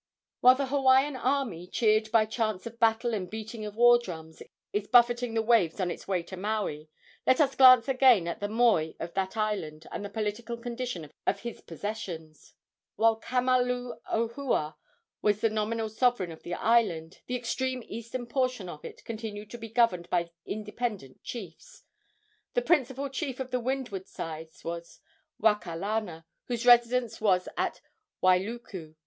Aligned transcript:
While 0.39 0.55
the 0.55 0.65
Hawaiian 0.65 1.15
army, 1.15 1.67
cheered 1.67 2.11
by 2.11 2.25
chants 2.25 2.65
of 2.65 2.79
battle 2.79 3.13
and 3.13 3.29
beating 3.29 3.65
of 3.65 3.75
war 3.75 3.99
drums, 3.99 4.41
is 4.73 4.87
buffeting 4.87 5.35
the 5.35 5.43
waves 5.43 5.79
on 5.79 5.91
its 5.91 6.07
way 6.07 6.23
to 6.23 6.35
Maui, 6.35 6.89
let 7.27 7.39
us 7.39 7.53
glance 7.53 7.87
again 7.87 8.27
at 8.27 8.39
the 8.39 8.47
moi 8.47 8.93
of 8.99 9.13
that 9.13 9.37
island 9.37 9.85
and 9.91 10.03
the 10.03 10.09
political 10.09 10.57
condition 10.57 11.11
of 11.27 11.41
his 11.41 11.61
possessions. 11.61 12.55
While 12.95 13.21
Kamaluohua 13.21 14.73
was 15.21 15.39
the 15.41 15.51
nominal 15.51 15.87
sovereign 15.87 16.31
of 16.31 16.41
the 16.41 16.55
island, 16.55 17.21
the 17.27 17.35
extreme 17.35 17.83
eastern 17.85 18.25
portion 18.25 18.67
of 18.69 18.83
it 18.83 19.05
continued 19.05 19.51
to 19.51 19.59
be 19.59 19.69
governed 19.69 20.09
by 20.09 20.31
independent 20.47 21.21
chiefs. 21.21 21.83
The 22.55 22.63
principal 22.63 23.07
chief 23.07 23.39
of 23.39 23.51
the 23.51 23.59
windward 23.59 24.07
side 24.07 24.49
was 24.63 24.99
Wakalana, 25.39 26.25
whose 26.45 26.65
residence 26.65 27.21
was 27.21 27.47
at 27.55 27.81
Wailuku. 28.23 28.95